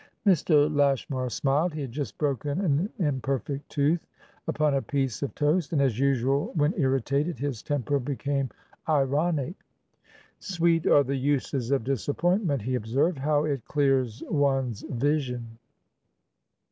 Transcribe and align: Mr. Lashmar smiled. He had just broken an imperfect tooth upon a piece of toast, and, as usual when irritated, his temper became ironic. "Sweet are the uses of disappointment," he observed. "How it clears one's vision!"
Mr. 0.25 0.67
Lashmar 0.75 1.29
smiled. 1.29 1.75
He 1.75 1.81
had 1.81 1.91
just 1.91 2.17
broken 2.17 2.59
an 2.59 2.89
imperfect 2.97 3.69
tooth 3.69 4.07
upon 4.47 4.73
a 4.73 4.81
piece 4.81 5.21
of 5.21 5.35
toast, 5.35 5.73
and, 5.73 5.79
as 5.79 5.99
usual 5.99 6.51
when 6.55 6.73
irritated, 6.75 7.37
his 7.37 7.61
temper 7.61 7.99
became 7.99 8.49
ironic. 8.89 9.53
"Sweet 10.39 10.87
are 10.87 11.03
the 11.03 11.15
uses 11.15 11.69
of 11.69 11.83
disappointment," 11.83 12.63
he 12.63 12.73
observed. 12.73 13.19
"How 13.19 13.43
it 13.45 13.63
clears 13.65 14.23
one's 14.27 14.81
vision!" 14.89 15.59